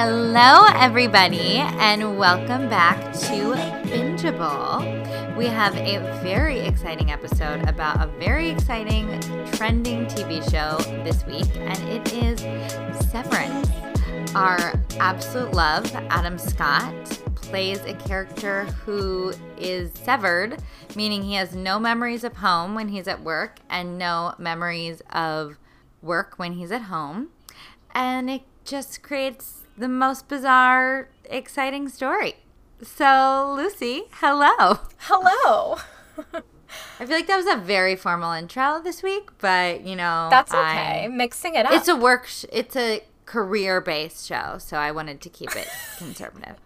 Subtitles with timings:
[0.00, 3.52] Hello, everybody, and welcome back to
[3.90, 5.36] Bingeable.
[5.36, 9.08] We have a very exciting episode about a very exciting
[9.54, 12.38] trending TV show this week, and it is
[13.10, 13.68] Severance.
[14.36, 16.94] Our absolute love, Adam Scott,
[17.34, 20.62] plays a character who is severed,
[20.94, 25.58] meaning he has no memories of home when he's at work and no memories of
[26.02, 27.30] work when he's at home.
[27.92, 32.34] And it just creates the most bizarre, exciting story.
[32.82, 34.78] So, Lucy, hello.
[34.98, 35.78] Hello.
[37.00, 40.52] I feel like that was a very formal intro this week, but you know, That's
[40.52, 41.04] okay.
[41.04, 41.72] I'm, Mixing it up.
[41.72, 42.26] It's a work.
[42.26, 46.56] Sh- it's a career-based show, so I wanted to keep it conservative.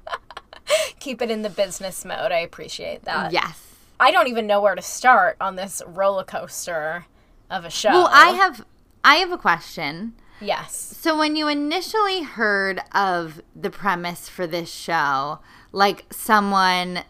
[0.99, 2.33] keep it in the business mode.
[2.33, 3.33] I appreciate that.
[3.33, 3.69] Yes.
[4.01, 7.07] I don't even know where to start on this roller coaster
[7.51, 7.91] of a show.
[7.91, 8.65] Well, I have
[9.05, 10.15] I have a question.
[10.43, 10.97] Yes.
[11.01, 15.39] So when you initially heard of the premise for this show,
[15.71, 17.05] like someone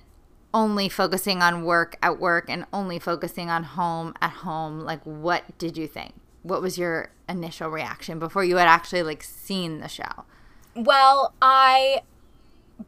[0.54, 5.58] only focusing on work at work and only focusing on home at home, like what
[5.58, 6.14] did you think?
[6.42, 10.24] What was your initial reaction before you had actually like seen the show?
[10.74, 12.02] Well, I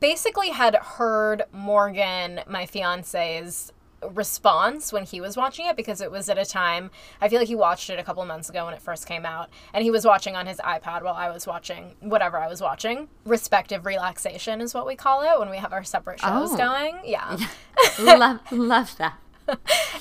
[0.00, 3.72] basically had heard Morgan, my fiance's
[4.12, 7.48] response when he was watching it because it was at a time I feel like
[7.48, 10.04] he watched it a couple months ago when it first came out and he was
[10.04, 13.08] watching on his iPad while I was watching whatever I was watching.
[13.24, 16.56] Respective relaxation is what we call it when we have our separate shows oh.
[16.56, 17.00] going.
[17.04, 17.36] Yeah.
[18.00, 19.18] love love that.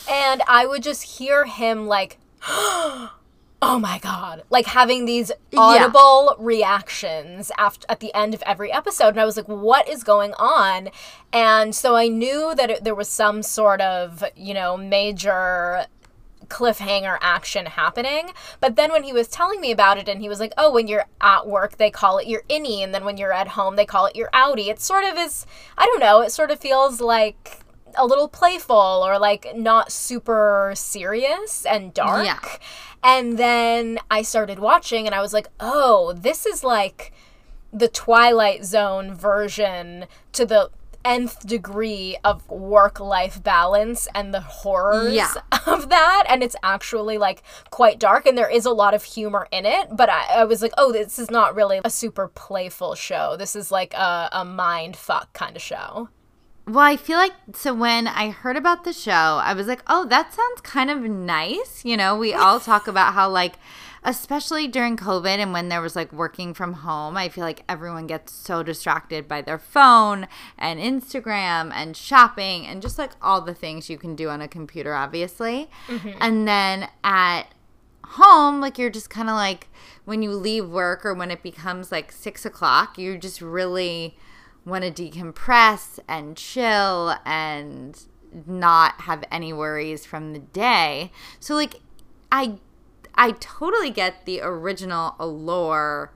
[0.09, 2.19] and I would just hear him like
[3.63, 6.45] oh my god like having these audible yeah.
[6.45, 10.33] reactions after at the end of every episode and i was like what is going
[10.33, 10.89] on
[11.31, 15.85] and so i knew that it, there was some sort of you know major
[16.47, 18.29] cliffhanger action happening.
[18.59, 20.87] But then when he was telling me about it and he was like, oh, when
[20.87, 22.83] you're at work, they call it your innie.
[22.83, 24.67] And then when you're at home, they call it your outie.
[24.67, 25.45] It sort of is,
[25.77, 27.62] I don't know, it sort of feels like
[27.97, 32.25] a little playful or like not super serious and dark.
[32.25, 32.39] Yeah.
[33.03, 37.11] And then I started watching and I was like, oh, this is like
[37.71, 40.69] the Twilight Zone version to the
[41.05, 45.33] nth degree of work life balance and the horrors yeah.
[45.65, 46.23] of that.
[46.29, 49.89] And it's actually like quite dark and there is a lot of humor in it.
[49.91, 53.35] But I, I was like, oh, this is not really a super playful show.
[53.37, 56.09] This is like a, a mind fuck kind of show.
[56.65, 60.05] Well, I feel like so when I heard about the show, I was like, oh,
[60.05, 61.83] that sounds kind of nice.
[61.83, 63.55] You know, we all talk about how, like,
[64.03, 68.07] especially during COVID and when there was like working from home, I feel like everyone
[68.07, 73.53] gets so distracted by their phone and Instagram and shopping and just like all the
[73.53, 75.69] things you can do on a computer, obviously.
[75.87, 76.17] Mm-hmm.
[76.21, 77.43] And then at
[78.05, 79.67] home, like, you're just kind of like,
[80.05, 84.15] when you leave work or when it becomes like six o'clock, you're just really
[84.65, 88.05] want to decompress and chill and
[88.47, 91.11] not have any worries from the day.
[91.39, 91.75] So like
[92.31, 92.59] I
[93.15, 96.11] I totally get the original allure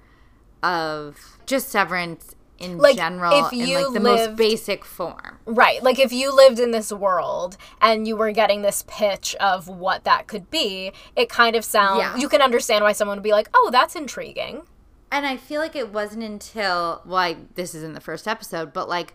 [0.63, 5.39] of just severance in like general if you in like the lived, most basic form.
[5.45, 5.83] Right.
[5.83, 10.03] Like if you lived in this world and you were getting this pitch of what
[10.05, 12.17] that could be, it kind of sounds yeah.
[12.17, 14.63] you can understand why someone would be like, "Oh, that's intriguing."
[15.11, 18.73] And I feel like it wasn't until well, I, this is in the first episode,
[18.73, 19.13] but like,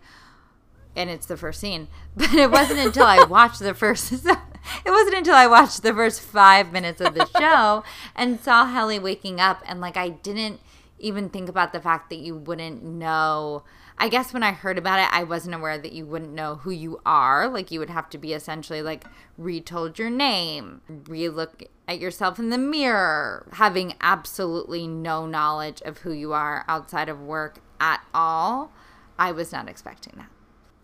[0.96, 4.12] and it's the first scene, but it wasn't until I watched the first.
[4.24, 7.84] it wasn't until I watched the first five minutes of the show
[8.16, 10.60] and saw Helly waking up, and like I didn't
[10.98, 13.64] even think about the fact that you wouldn't know.
[13.98, 16.70] I guess when I heard about it, I wasn't aware that you wouldn't know who
[16.70, 17.48] you are.
[17.48, 19.04] Like you would have to be essentially like
[19.38, 26.12] retold your name, relook at yourself in the mirror, having absolutely no knowledge of who
[26.12, 28.72] you are outside of work at all.
[29.18, 30.30] I was not expecting that.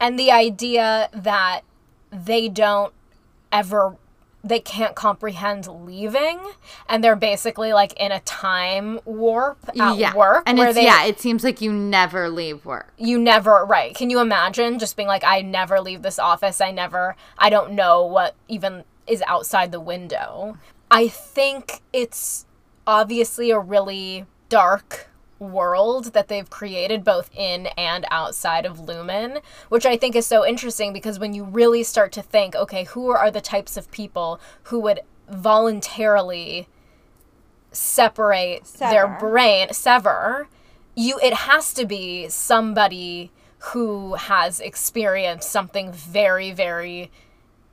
[0.01, 1.63] And the idea that
[2.13, 2.93] they don't
[3.51, 3.97] ever
[4.45, 6.39] they can't comprehend leaving
[6.89, 10.15] and they're basically like in a time warp at yeah.
[10.15, 12.93] work and it's, they, yeah it seems like you never leave work.
[12.97, 13.95] You never right.
[13.95, 16.61] Can you imagine just being like i never leave this office.
[16.61, 20.59] I never i don't know what even is outside the window.
[20.91, 22.47] I think it's
[22.87, 25.08] obviously a really dark
[25.39, 30.47] world that they've created both in and outside of Lumon, which I think is so
[30.47, 34.41] interesting because when you really start to think, okay, who are the types of people
[34.65, 36.69] who would voluntarily
[37.71, 38.93] separate sever.
[38.93, 40.49] their brain, sever,
[40.95, 47.11] you it has to be somebody who has experienced something very very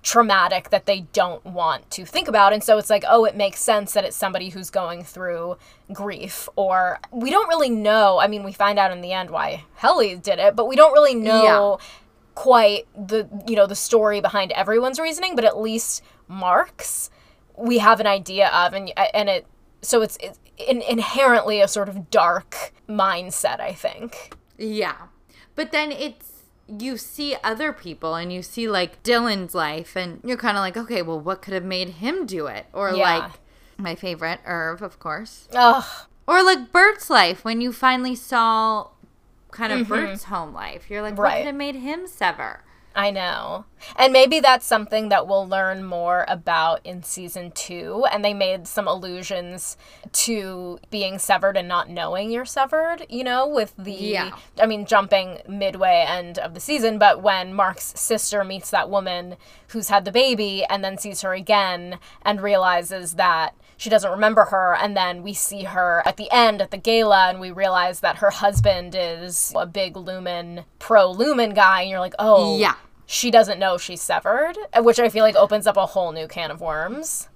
[0.05, 2.53] traumatic that they don't want to think about.
[2.53, 5.57] And so it's like, oh, it makes sense that it's somebody who's going through
[5.91, 6.47] grief.
[6.55, 8.19] Or we don't really know.
[8.19, 10.93] I mean, we find out in the end why Helly did it, but we don't
[10.93, 11.85] really know yeah.
[12.35, 15.35] quite the you know the story behind everyone's reasoning.
[15.35, 17.09] But at least Mark's
[17.57, 19.47] we have an idea of, and and it
[19.81, 23.59] so it's, it's in, inherently a sort of dark mindset.
[23.59, 24.35] I think.
[24.57, 25.07] Yeah,
[25.55, 26.24] but then it's
[26.67, 30.77] you see other people and you see like Dylan's life and you're kind of like,
[30.77, 32.65] okay, well, what could have made him do it?
[32.73, 33.17] Or yeah.
[33.17, 33.31] like
[33.77, 35.47] my favorite, Irv, of course.
[35.53, 35.85] Ugh.
[36.27, 38.87] Or like Burt's life when you finally saw
[39.51, 39.93] kind of mm-hmm.
[39.93, 40.89] Burt's home life.
[40.89, 42.63] You're like, what could have made him sever?
[42.95, 43.65] I know.
[43.97, 48.05] And maybe that's something that we'll learn more about in season two.
[48.09, 49.75] And they made some allusions
[50.13, 54.37] to being severed and not knowing you're severed, you know, with the, yeah.
[54.59, 59.35] I mean, jumping midway end of the season, but when Mark's sister meets that woman
[59.69, 64.45] who's had the baby and then sees her again and realizes that she doesn't remember
[64.45, 67.99] her and then we see her at the end at the gala and we realize
[67.99, 72.75] that her husband is a big Lumon pro Lumon guy and you're like oh yeah
[73.05, 76.51] she doesn't know she's severed, which I feel like opens up a whole new can
[76.51, 77.29] of worms.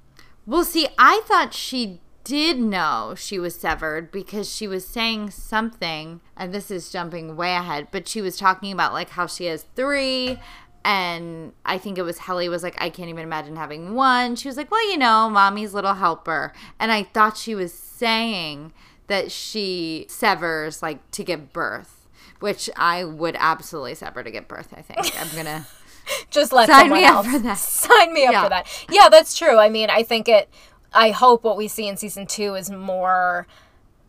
[0.45, 6.21] Well, see, I thought she did know she was severed because she was saying something,
[6.35, 9.65] and this is jumping way ahead, but she was talking about like how she has
[9.75, 10.39] three.
[10.85, 14.35] And I think it was Helly was like, I can't even imagine having one.
[14.35, 16.53] She was like, Well, you know, mommy's little helper.
[16.79, 18.73] And I thought she was saying
[19.07, 21.98] that she severs like to give birth
[22.39, 24.73] which I would absolutely sever to give birth.
[24.75, 25.67] I think I'm gonna
[26.29, 27.25] just let sign me else.
[27.25, 27.57] up for that.
[27.57, 28.43] Sign me up yeah.
[28.43, 28.85] for that.
[28.89, 29.57] Yeah, that's true.
[29.57, 30.49] I mean, I think it.
[30.91, 33.45] I hope what we see in season two is more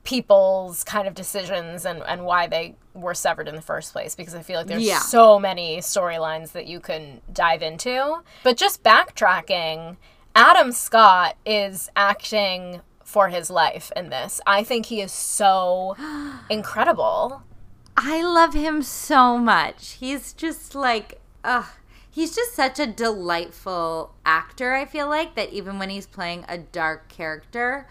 [0.03, 4.35] people's kind of decisions and, and why they were severed in the first place because
[4.35, 4.99] I feel like there's yeah.
[4.99, 8.23] so many storylines that you can dive into.
[8.43, 9.97] But just backtracking,
[10.35, 14.41] Adam Scott is acting for his life in this.
[14.47, 15.97] I think he is so
[16.51, 17.43] incredible.
[18.03, 19.99] I love him so much.
[20.01, 21.67] He's just like, ugh.
[22.11, 26.57] He's just such a delightful actor, I feel like, that even when he's playing a
[26.57, 27.87] dark character,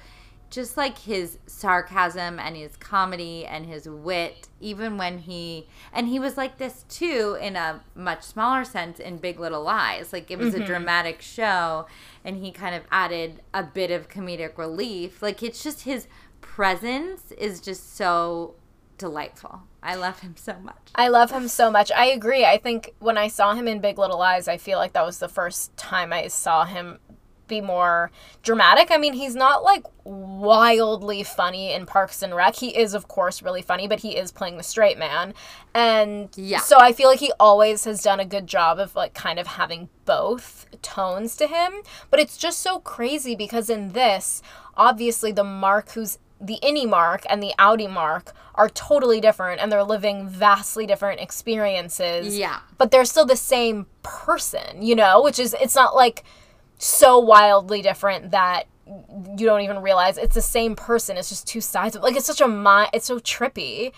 [0.50, 6.20] just like his sarcasm and his comedy and his wit, even when he and he
[6.20, 10.12] was like this too in a much smaller sense in Big Little Lies.
[10.12, 10.64] Like it was mm-hmm.
[10.64, 11.86] a dramatic show
[12.26, 15.22] and he kind of added a bit of comedic relief.
[15.22, 16.08] Like it's just his
[16.42, 18.56] presence is just so
[19.00, 19.64] delightful.
[19.82, 20.90] I love him so much.
[20.94, 21.92] I love him so much.
[21.92, 22.46] I agree.
[22.46, 25.18] I think when I saw him in Big Little Lies, I feel like that was
[25.18, 27.00] the first time I saw him
[27.50, 28.12] be more
[28.44, 28.92] dramatic.
[28.92, 32.56] I mean, he's not like wildly funny in Parks and Rec.
[32.56, 35.34] He is, of course, really funny, but he is playing the straight man.
[35.74, 36.60] And yeah.
[36.60, 39.48] so I feel like he always has done a good job of like kind of
[39.48, 41.74] having both tones to him.
[42.10, 44.42] But it's just so crazy because in this,
[44.78, 49.72] obviously, the Mark who's the innie mark and the outie mark are totally different and
[49.72, 52.38] they're living vastly different experiences.
[52.38, 52.60] Yeah.
[52.78, 56.24] But they're still the same person, you know, which is it's not like
[56.78, 61.18] so wildly different that you don't even realize it's the same person.
[61.18, 63.92] It's just two sides of like it's such a mind it's so trippy.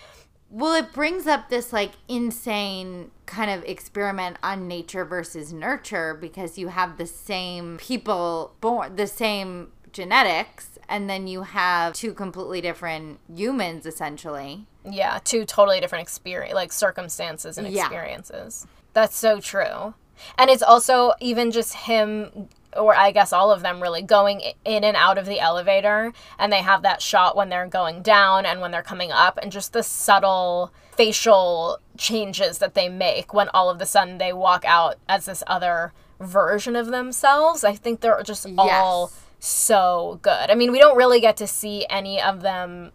[0.50, 6.58] Well, it brings up this like insane kind of experiment on nature versus nurture because
[6.58, 12.60] you have the same people born the same genetics and then you have two completely
[12.60, 14.66] different humans essentially.
[14.84, 18.66] Yeah, two totally different experience like circumstances and experiences.
[18.66, 18.72] Yeah.
[18.94, 19.94] That's so true.
[20.36, 24.84] And it's also even just him or I guess all of them really going in
[24.84, 28.60] and out of the elevator and they have that shot when they're going down and
[28.60, 33.70] when they're coming up and just the subtle facial changes that they make when all
[33.70, 37.64] of a sudden they walk out as this other version of themselves.
[37.64, 38.56] I think they're just yes.
[38.58, 39.12] all
[39.44, 40.50] so good.
[40.50, 42.92] I mean, we don't really get to see any of them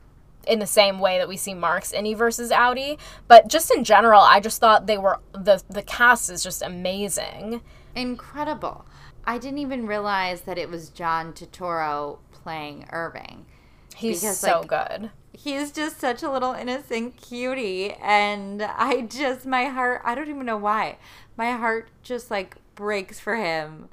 [0.47, 4.21] in the same way that we see Mark's Innie versus outie, but just in general,
[4.21, 7.61] I just thought they were the the cast is just amazing.
[7.95, 8.85] Incredible.
[9.25, 13.45] I didn't even realize that it was John Turturro playing Irving.
[13.93, 15.11] He's because, so like, good.
[15.33, 20.45] He's just such a little innocent cutie and I just my heart I don't even
[20.45, 20.97] know why.
[21.35, 23.89] My heart just like breaks for him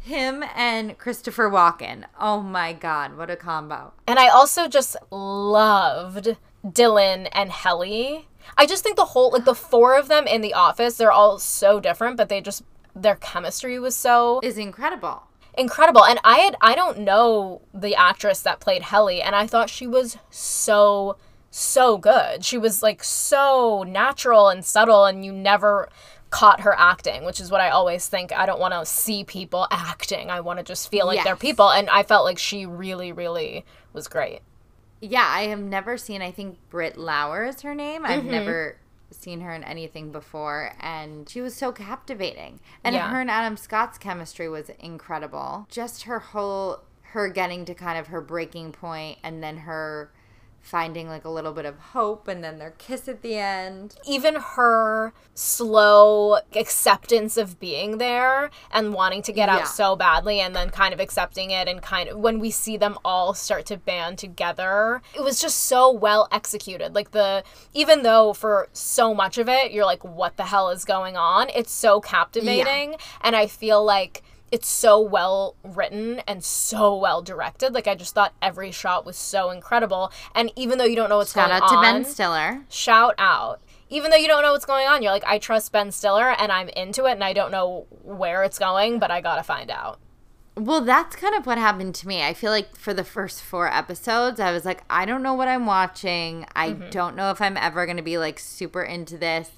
[0.00, 2.04] him and Christopher Walken.
[2.18, 3.92] Oh my god, what a combo.
[4.06, 8.26] And I also just loved Dylan and Helly.
[8.56, 11.38] I just think the whole like the four of them in the office, they're all
[11.38, 12.64] so different, but they just
[12.94, 15.24] their chemistry was so is incredible.
[15.56, 16.04] Incredible.
[16.04, 19.86] And I had I don't know the actress that played Helly and I thought she
[19.86, 21.16] was so
[21.50, 22.44] so good.
[22.44, 25.88] She was like so natural and subtle and you never
[26.30, 28.32] caught her acting, which is what I always think.
[28.32, 30.30] I don't want to see people acting.
[30.30, 31.70] I want to just feel like they're people.
[31.70, 34.40] And I felt like she really, really was great.
[35.00, 36.22] Yeah, I have never seen.
[36.22, 38.04] I think Britt Lower is her name.
[38.06, 38.30] I've Mm-hmm.
[38.30, 38.76] never
[39.10, 42.60] seen her in anything before, and she was so captivating.
[42.84, 43.10] And Yeah.
[43.10, 45.66] her and Adam Scott's chemistry was incredible.
[45.68, 50.12] Just her whole, her getting to kind of her breaking point, and then her
[50.62, 53.96] finding like a little bit of hope, and then their kiss at the end.
[54.06, 59.56] even her slow acceptance of being there and wanting to get Yeah.
[59.58, 62.76] out so badly and then kind of accepting it and kind of when we see
[62.76, 68.02] them all start to band together it was just so well executed like the even
[68.02, 71.72] though for so much of it you're like what the hell is going on it's
[71.72, 77.72] so captivating and i feel like it's so well written and so well directed.
[77.72, 80.12] Like I just thought every shot was so incredible.
[80.34, 82.64] And even though you don't know what's Shout going out to on, Ben Stiller.
[82.68, 83.60] shout out.
[83.88, 86.52] Even though you don't know what's going on, you're like, I trust Ben Stiller and
[86.52, 89.98] I'm into it and I don't know where it's going, but I gotta find out.
[90.56, 92.22] Well, that's kind of what happened to me.
[92.22, 95.48] I feel like for the first four episodes, I was like, I don't know what
[95.48, 96.44] I'm watching.
[96.54, 96.90] I mm-hmm.
[96.90, 99.50] don't know if I'm ever going to be like super into this,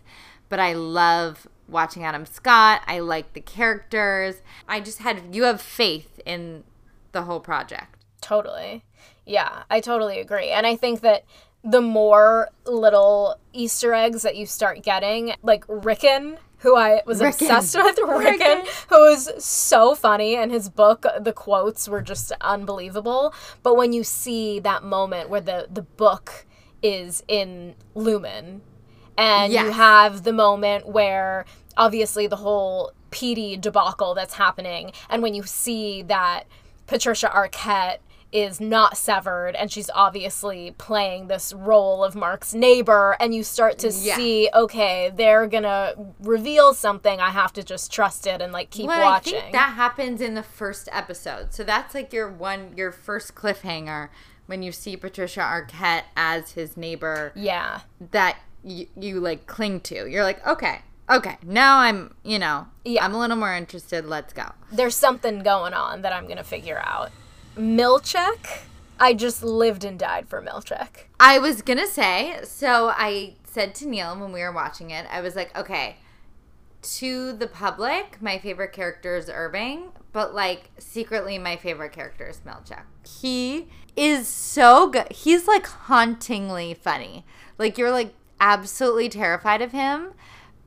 [0.48, 2.82] but I love watching Adam Scott.
[2.86, 4.42] I like the characters.
[4.68, 6.64] I just had, you have faith in
[7.12, 7.96] the whole project.
[8.20, 8.84] Totally.
[9.26, 10.50] Yeah, I totally agree.
[10.50, 11.24] And I think that
[11.64, 17.48] the more little Easter eggs that you start getting, like Ricken, who I was Ricken.
[17.48, 18.66] obsessed with, Ricken, Ricken.
[18.88, 23.32] who was so funny, and his book, the quotes were just unbelievable.
[23.62, 26.46] But when you see that moment where the, the book
[26.82, 28.60] is in Lumon,
[29.18, 31.44] and you have the moment where
[31.76, 36.44] obviously the whole PD debacle that's happening, and when you see that
[36.86, 37.98] Patricia Arquette
[38.32, 43.78] is not severed and she's obviously playing this role of Mark's neighbor and you start
[43.78, 44.16] to Yeah.
[44.16, 48.86] see okay they're gonna reveal something I have to just trust it and like keep
[48.86, 51.52] Well, watching I think that happens in the first episode.
[51.52, 54.08] So that's like your one, your first cliffhanger
[54.46, 57.32] when you see Patricia Arquette as his neighbor.
[57.34, 57.80] yeah
[58.12, 60.08] that you, you like cling to.
[60.08, 63.04] You're like, okay, okay, now I'm, you know, Yeah.
[63.04, 64.04] I'm a little more interested.
[64.06, 64.52] Let's go.
[64.70, 67.10] there's something going on that I'm gonna figure out
[67.56, 68.60] Milchick
[69.00, 73.88] I just lived and died for Milchick I was gonna say, so I said to
[73.88, 75.96] Neil when we were watching it, I was like, okay,
[76.82, 82.40] to the public, my favorite character is Irving, but like secretly, my favorite character is
[82.46, 82.82] Milchick.
[83.06, 85.10] He is so good.
[85.12, 87.24] He's like hauntingly funny.
[87.58, 90.12] Like you're like absolutely terrified of him,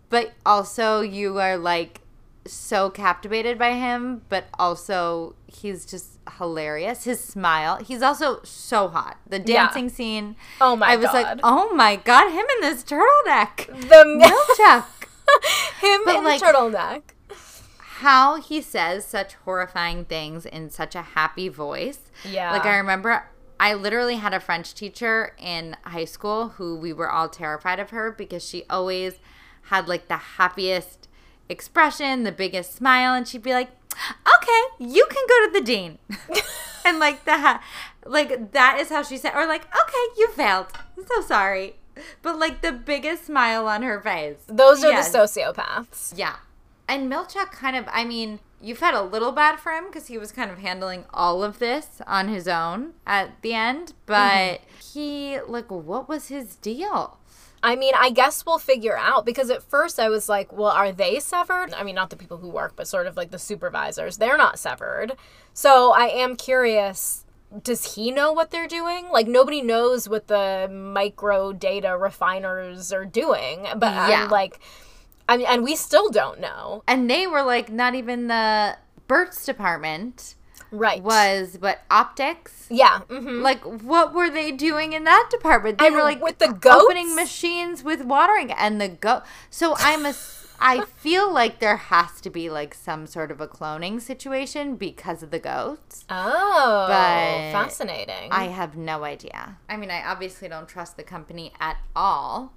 [0.10, 2.02] but also you are like
[2.48, 7.04] so captivated by him, but also he's just hilarious.
[7.04, 7.78] His smile.
[7.78, 9.18] He's also so hot.
[9.28, 9.66] The Yeah.
[9.66, 10.36] dancing scene.
[10.62, 10.92] Oh my god.
[10.94, 11.14] I was God.
[11.14, 13.68] like, oh my god, him in this turtleneck.
[13.68, 14.86] the Milchick.
[15.82, 17.02] him But, in like- the turtleneck
[18.00, 22.00] How he says such horrifying things in such a happy voice.
[22.24, 22.52] Yeah.
[22.52, 23.24] Like I remember
[23.66, 27.90] I literally had a French teacher in high school who we were all terrified of
[27.90, 29.16] her because she always
[29.70, 31.08] had like the happiest
[31.50, 33.72] expression, the biggest smile, and she'd be like,
[34.38, 35.98] "Okay, you can go to the dean,"
[36.86, 37.64] and like that,
[38.06, 40.68] like that is how she said, or like, "Okay, you failed.
[40.96, 41.78] I'm so sorry,"
[42.22, 44.44] but like the biggest smile on her face.
[44.46, 45.12] those are Yes.
[45.12, 46.36] the sociopaths Yeah.
[46.88, 50.18] And Milchick kind of, I mean, you felt a little bad for him because he
[50.18, 53.88] was kind of handling all of this on his own at the end.
[53.88, 53.96] Mm-hmm.
[54.06, 54.62] But
[54.94, 57.18] he, like, what was his deal?
[57.64, 60.92] I mean, I guess we'll figure out because at first I was like, well, are
[60.92, 61.74] they severed?
[61.74, 64.18] I mean, not the people who work, but sort of like the supervisors.
[64.18, 65.14] They're not severed.
[65.54, 67.26] So I am curious
[67.64, 69.08] does he know what they're doing?
[69.10, 73.66] Like, nobody knows what the micro data refiners are doing.
[73.78, 74.24] But Yeah.
[74.24, 74.60] I'm like,
[75.28, 76.84] I mean, and we still don't know.
[76.88, 78.78] And they were like, not even the
[79.08, 80.36] Burt's department
[80.72, 81.02] Right.
[81.02, 82.68] was, but optics.
[82.70, 83.00] Yeah.
[83.02, 85.78] hmm Like, what were they doing in that department?
[85.78, 86.84] They And were like with the goats?
[86.84, 89.24] opening machines with watering and the goat.
[89.50, 90.14] So I'm a.
[90.58, 95.22] I feel like there has to be like some sort of a cloning situation because
[95.22, 96.06] of the goats.
[96.10, 98.32] Oh, But fascinating.
[98.32, 99.58] I have no idea.
[99.68, 102.54] I mean, I obviously don't trust the company at all,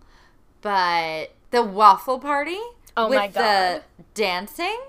[0.60, 2.58] but the waffle party
[2.96, 3.82] Oh with my the God.
[4.14, 4.80] dancing.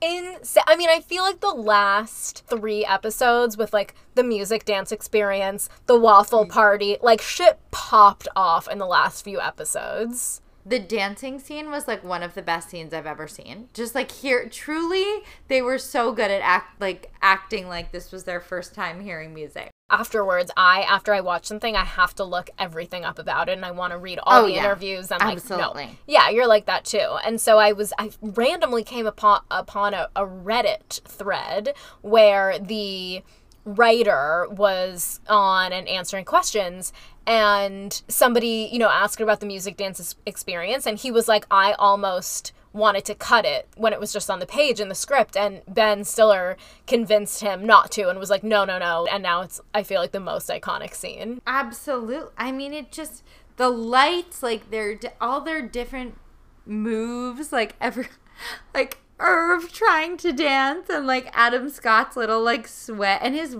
[0.00, 0.36] in
[0.66, 5.68] I mean I feel like the last 3 episodes with like the music dance experience,
[5.86, 6.48] the waffle mm.
[6.48, 10.40] party, like shit popped off in the last few episodes.
[10.64, 13.68] The dancing scene was like one of the best scenes I've ever seen.
[13.74, 18.24] Just like here, truly, they were so good at act like acting like this was
[18.24, 19.70] their first time hearing music.
[19.90, 23.64] Afterwards, I after I watch something, I have to look everything up about it, and
[23.64, 24.64] I want to read all Oh, the yeah.
[24.64, 25.10] interviews.
[25.10, 25.86] I'm like, Absolutely.
[25.86, 27.16] no, yeah, you're like that too.
[27.24, 33.22] And so I was, I randomly came upon upon a, a Reddit thread where the
[33.64, 36.92] writer was on and answering questions
[37.26, 41.74] and somebody you know asked about the music dance experience and he was like i
[41.78, 45.36] almost wanted to cut it when it was just on the page in the script
[45.36, 49.40] and ben stiller convinced him not to and was like no no no and now
[49.40, 52.30] it's i feel like the most iconic scene Absolutely.
[52.38, 53.22] I mean, it just
[53.56, 56.16] the lights, like they're all their different
[56.64, 58.08] moves, like every,
[58.74, 63.56] like Irv trying to dance, and like Adam Scott's little like sweat, and his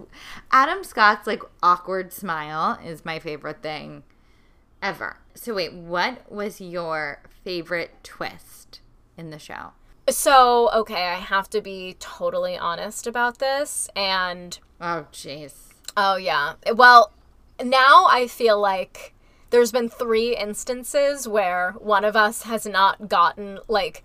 [0.50, 4.02] Adam Scott's like awkward smile is my favorite thing
[4.82, 5.18] ever.
[5.34, 8.79] So wait, what was your favorite twist
[9.20, 9.72] in the show?
[10.08, 15.52] so okay i have to be totally honest about this and Oh, jeez.
[15.96, 16.54] Oh yeah.
[16.74, 17.12] Well,
[17.62, 19.12] now I feel like
[19.50, 24.02] there's been three instances where one of us has not gotten like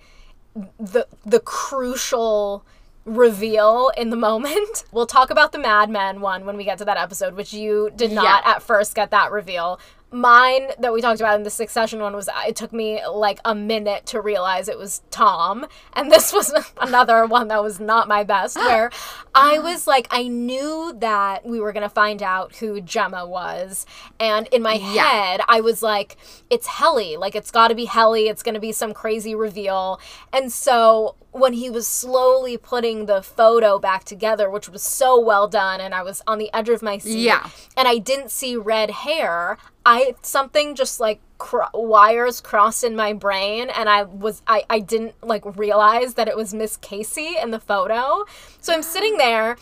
[0.78, 2.66] the the crucial
[3.06, 4.84] reveal in the moment.
[4.92, 7.90] We'll talk about the Mad Men one when we get to that episode, which you
[7.96, 8.42] did not Yeah.
[8.56, 9.80] at first get that reveal.
[10.16, 13.54] Mine that we talked about in the Succession one was it took me like a
[13.54, 18.24] minute to realize it was Tom, and this was another one that was not my
[18.24, 18.56] best.
[18.66, 18.92] Where
[19.34, 23.86] I was like, I knew that we were gonna find out who Gemma was,
[24.18, 25.04] and in my Yeah.
[25.04, 26.16] head, I was like,
[26.50, 28.30] it's Helly, like it's got to be Helly.
[28.30, 30.00] It's gonna be some crazy reveal,
[30.32, 35.48] and so when he was slowly putting the photo back together, which was so well
[35.50, 37.50] done, and I was on the edge of my seat, Yeah.
[37.76, 43.12] and I didn't see red hair, I something just like cr- wires crossed in my
[43.12, 47.52] brain, and I was I I didn't like realize that it was Miss Casey in
[47.52, 48.24] the photo.
[48.62, 49.58] So I'm sitting there,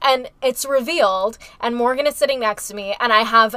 [0.00, 3.56] and it's revealed, and Morgan is sitting next to me, and I have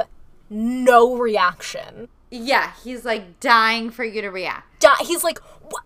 [0.50, 2.08] no reaction.
[2.32, 4.80] Yeah, he's like dying for you to react.
[4.80, 5.38] Di- He's like,
[5.70, 5.84] what?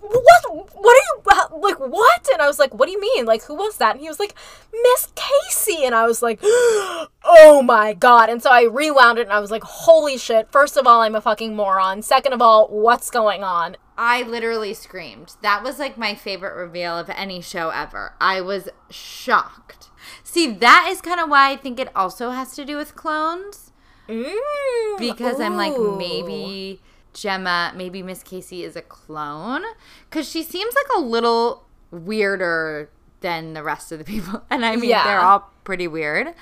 [0.00, 0.68] What?
[0.74, 1.80] What are you like?
[1.80, 2.28] What?
[2.32, 3.24] And I was like, what do you mean?
[3.24, 3.92] Like, who was that?
[3.92, 4.34] And he was like,
[4.72, 5.84] Miss Casey.
[5.84, 8.28] And I was like, oh my god.
[8.28, 10.50] And so I rewound it, and I was like, holy shit!
[10.52, 12.02] First of all, I'm a fucking moron.
[12.02, 13.76] Second of all, what's going on?
[13.96, 15.34] I literally screamed.
[15.42, 18.14] That was like my favorite reveal of any show ever.
[18.20, 19.90] I was shocked.
[20.22, 23.70] See, that is kind of why I think it also has to do with clones.
[24.08, 26.82] Mm, Because I'm like, maybe
[27.14, 29.62] Gemma, maybe Miss Casey is a clone.
[30.10, 34.42] Because she seems like a little weirder than the rest of the people.
[34.50, 35.04] And I mean, Yeah.
[35.04, 36.34] they're all pretty weird.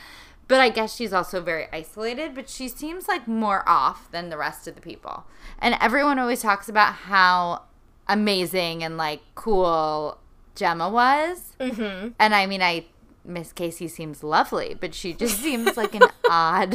[0.49, 4.37] But I guess she's also very isolated, but she seems like more off than the
[4.37, 5.25] rest of the people.
[5.61, 7.63] And everyone always talks about how
[8.09, 10.19] amazing and like cool
[10.55, 11.55] Gemma was.
[11.61, 12.09] Mm-hmm.
[12.19, 12.87] And I mean, I
[13.25, 16.75] Miss Casey seems lovely, but she just seems like an odd.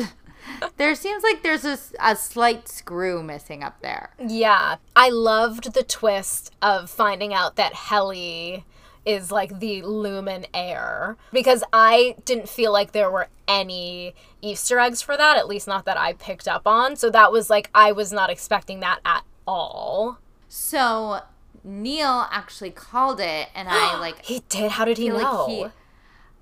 [0.77, 4.12] There seems like there's a, a slight screw missing up there.
[4.19, 8.65] Yeah, I loved the twist of finding out that Helly
[9.05, 15.01] is like the Lumon heir because I didn't feel like there were any Easter eggs
[15.01, 16.95] for that, at least not that I picked up on.
[16.97, 20.19] So that was like I was not expecting that at all.
[20.49, 21.21] So
[21.63, 24.71] Neil actually called it, and I like He did.
[24.71, 25.15] How did he know?
[25.17, 25.65] like he.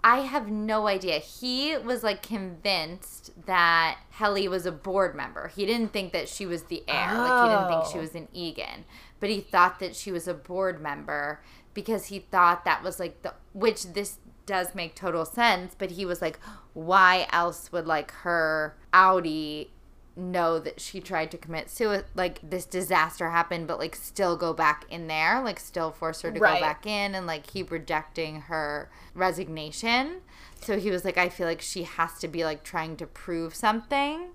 [0.08, 1.18] I have no idea.
[1.18, 5.48] He was like convinced that Helly was a board member.
[5.48, 7.12] He didn't think that she was the heir.
[7.18, 8.02] Like he didn't think she Oh.
[8.02, 8.86] was an Eagan,
[9.20, 11.42] but he thought that she was a board member
[11.74, 15.74] because he thought that was like the which this does make total sense.
[15.76, 16.40] But he was like,
[16.74, 19.70] why else would like her outie
[20.18, 24.54] know that she tried to commit suicide like this disaster happened but like still go
[24.54, 26.56] back in there like still force her to Right.
[26.56, 30.22] go back in and like keep rejecting her resignation
[30.62, 33.54] so he was like i feel like she has to be like trying to prove
[33.54, 34.30] something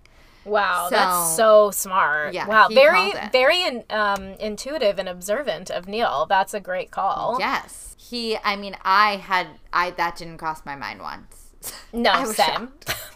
[0.44, 2.32] wow, So- that's so smart.
[2.34, 6.24] Yeah, wow, very very in, um, intuitive and observant of Neil.
[6.26, 7.36] That's a great call.
[7.38, 11.52] yes he i mean i had i that didn't cross my mind once
[11.92, 12.72] No, I was same.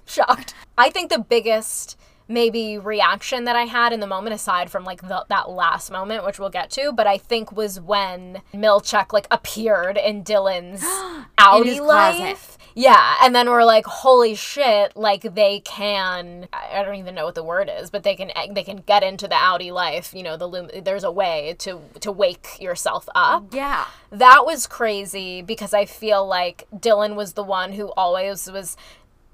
[0.06, 0.54] Shocked.
[0.78, 5.02] I think the biggest maybe reaction that I had in the moment, aside from like
[5.02, 9.26] the, that last moment, which we'll get to, but I think was when Milchick like
[9.30, 10.82] appeared in Dylan's
[11.38, 12.20] outie closet.
[12.20, 12.58] life.
[12.76, 14.96] Yeah, and then we're like, holy shit!
[14.96, 18.32] Like they can, I I don't even know what the word is, but they can
[18.34, 20.12] eh, they can get into the outie life.
[20.12, 20.70] You know, the loom.
[20.82, 26.26] There's a way to to wake yourself up yeah that was crazy because I feel
[26.26, 28.76] like Dylan was the one who always was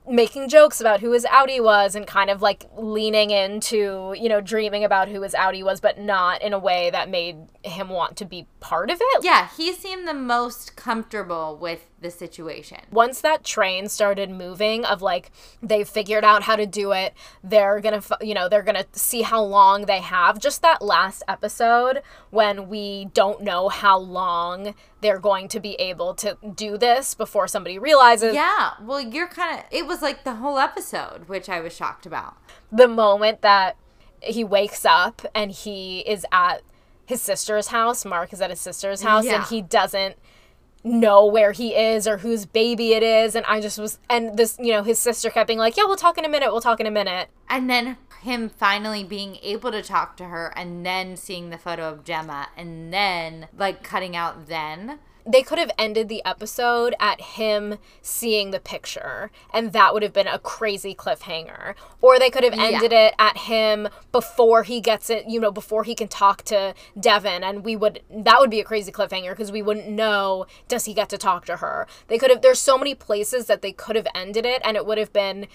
[0.09, 4.41] making jokes about who his outie was and kind of like leaning into, you know,
[4.41, 8.17] dreaming about who his outie was, but not in a way that made him want
[8.17, 9.25] to be part of it.
[9.25, 12.79] yeah he seemed the most comfortable with the situation.
[12.91, 15.31] Once that train started moving of like
[15.63, 18.87] they figured out how to do it, they're going to you know, they're going to
[18.93, 20.39] see how long they have.
[20.39, 26.15] Just that last episode when we don't know how long they're going to be able
[26.15, 28.35] to do this before somebody realizes.
[28.35, 28.73] Yeah.
[28.83, 32.37] Well, you're kind of it was like the whole episode, which I was shocked about.
[32.73, 33.77] The moment that
[34.23, 36.63] he wakes up and he is at
[37.07, 38.05] his sister's house.
[38.05, 39.37] Mark is at his sister's house Yeah.
[39.37, 40.17] and he doesn't
[40.83, 43.35] know where he is or whose baby it is.
[43.35, 45.97] And I just was, and this, you know, his sister kept being like, yeah, we'll
[45.97, 46.51] talk in a minute.
[46.53, 47.29] We'll talk in a minute.
[47.49, 51.89] And then him finally being able to talk to her and then seeing the photo
[51.89, 54.99] of Gemma and then like cutting out then.
[55.27, 60.13] They could have ended the episode at him seeing the picture, and that would have
[60.13, 61.75] been a crazy cliffhanger.
[62.01, 65.85] Or they could have ended it at him before he gets it, you know, before
[65.85, 69.53] he can talk to Devon, and we would, that would be a crazy cliffhanger because
[69.53, 71.87] we wouldn't know, does he get to talk to her?
[72.09, 74.87] They could have, there's so many places that they could have ended it, and it
[74.87, 75.47] would have been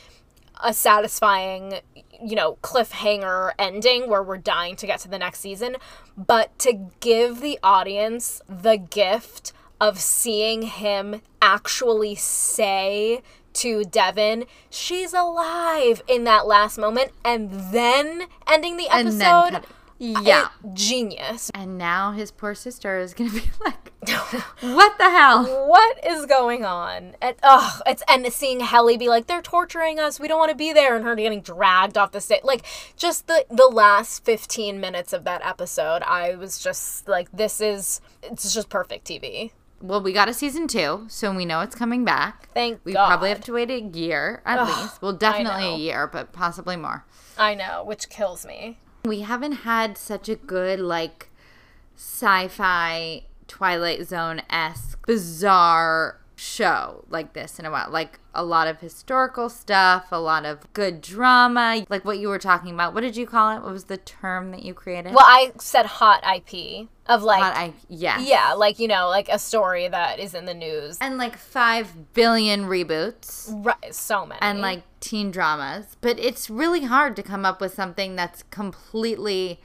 [0.64, 1.80] a satisfying,
[2.24, 5.78] you know, cliffhanger ending where we're dying to get to the next season.
[6.18, 13.22] But to give the audience the gift of seeing him actually say
[13.54, 19.20] to Devon, she's alive in that last moment, and then ending the episode.
[19.20, 19.70] then cut it.
[19.98, 20.50] Yeah.
[20.74, 21.50] genius.
[21.54, 23.85] And now his poor sister is gonna be like,
[24.62, 27.16] "What the hell?" what is going on?
[27.22, 30.20] And ugh, it's and seeing Helly be like, they're torturing us.
[30.20, 32.44] We don't want to be there, and her getting dragged off the stage.
[32.44, 32.66] Like
[32.96, 38.02] just the the last fifteen minutes of that episode, I was just like, this is
[38.24, 39.52] it's just perfect TV.
[39.82, 42.50] Well, we got a season two, so we know it's coming back.
[42.54, 43.08] Thank We God.
[43.08, 45.02] probably have to wait a year at least.
[45.02, 47.06] Well, definitely a year, but possibly more.
[47.38, 48.80] I know, which kills me.
[49.04, 51.30] We haven't had such a good like
[51.96, 57.90] sci-fi Twilight Zone esque bizarre show like this in a while.
[57.90, 62.40] Like a lot of historical stuff, a lot of good drama, like what you were
[62.40, 62.94] talking about.
[62.94, 63.62] What did you call it?
[63.62, 65.14] What was the term that you created?
[65.14, 67.42] Well, I said hot IP of like.
[67.42, 68.20] Hot yeah.
[68.20, 70.98] yeah, like you know, like a story that is in the news.
[71.00, 73.50] And like 5 billion reboots.
[73.66, 74.40] Right, so many.
[74.42, 79.62] and like teen dramas, but it's really hard to come up with something that's completely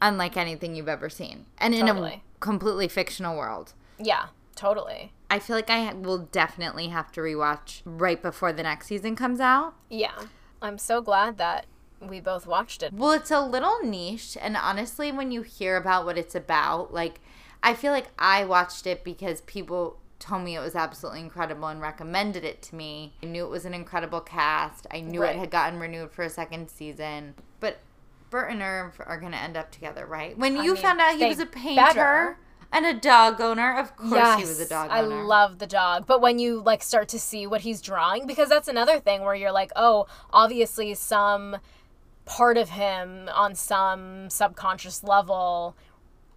[0.00, 2.22] unlike anything you've ever seen and in a.
[2.42, 3.72] completely fictional world.
[3.98, 5.12] yeah, totally.
[5.30, 9.40] I feel like I will definitely have to rewatch right before the next season comes
[9.40, 9.74] out.
[9.88, 10.24] Yeah,
[10.60, 11.64] I'm so glad that
[12.00, 12.92] we both watched it.
[12.92, 17.20] Well, it's a little niche, and honestly, when you hear about what it's about, like,
[17.62, 21.80] I feel like I watched it because people told me it was absolutely incredible and
[21.80, 23.14] recommended it to me.
[23.22, 24.86] I knew it was an incredible cast.
[24.90, 25.34] I knew Right.
[25.34, 27.34] it had gotten renewed for a second season.
[27.58, 27.78] But
[28.32, 30.36] Burt and Irv are going to end up together, right?
[30.36, 32.38] When you mean, found out he was a painter better.
[32.72, 35.20] and a dog owner, of course he was a dog owner.
[35.20, 36.06] I love the dog.
[36.06, 39.34] But when you like start to see what he's drawing, because that's another thing where
[39.34, 41.58] you're like, oh, obviously some
[42.24, 45.76] part of him on some subconscious level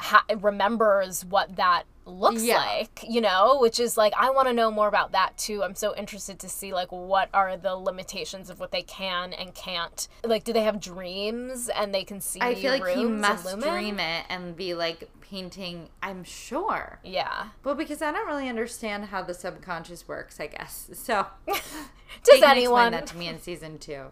[0.01, 2.57] ha- remembers what that looks Yeah.
[2.57, 5.63] like, you know, which is like I want to know more about that too.
[5.63, 9.53] I'm so interested to see like what are the limitations of what they can and
[9.55, 10.07] can't.
[10.23, 12.39] Like, do they have dreams and they can see?
[12.41, 16.99] I feel like he must dream it and be like painting, I'm sure.
[17.03, 17.47] Yeah.
[17.63, 20.89] Well, because I don't really understand how the subconscious works, I guess.
[20.93, 21.25] So,
[22.23, 22.87] Does anyone?
[22.87, 24.05] explain that to me in season two?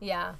[0.00, 0.34] Yeah.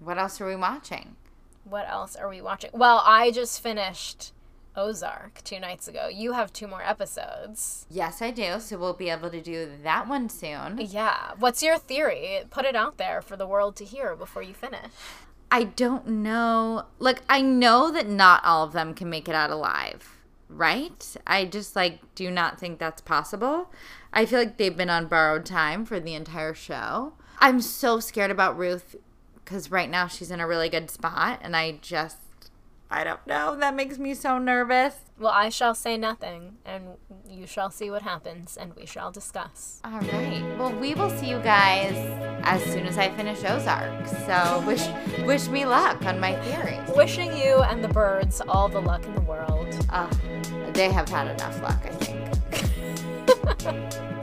[0.00, 1.16] What else are we watching?
[1.64, 2.70] What else are we watching?
[2.72, 4.32] Well, I just finished
[4.76, 6.08] Ozark two nights ago.
[6.08, 7.86] You have two more episodes.
[7.90, 8.60] Yes, I do.
[8.60, 10.78] So we'll be able to do that one soon.
[10.80, 11.32] Yeah.
[11.38, 12.40] What's your theory?
[12.50, 14.92] Put it out there for the world to hear before you finish.
[15.50, 16.84] I don't know.
[17.00, 20.16] Like, I know that not all of them can make it out alive,
[20.48, 21.16] right?
[21.26, 23.72] I just, like, do not think that's possible.
[24.12, 27.14] I feel like they've been on borrowed time for the entire show.
[27.40, 28.94] I'm so scared about Ruth
[29.44, 32.18] because right now she's in a really good spot, and I just,
[32.90, 33.54] I don't know.
[33.56, 34.96] That makes me so nervous.
[35.18, 36.96] Well, I shall say nothing, and
[37.28, 39.80] you shall see what happens, and we shall discuss.
[39.84, 40.42] All right.
[40.58, 41.94] Well, we will see you guys
[42.42, 44.06] as soon as I finish Ozark.
[44.06, 44.84] So wish
[45.24, 46.80] wish me luck on my theories.
[46.96, 49.68] Wishing you and the birds all the luck in the world.
[49.90, 50.10] Uh,
[50.72, 52.16] they have had enough luck, I think.